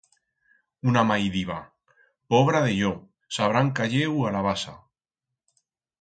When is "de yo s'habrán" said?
2.69-3.73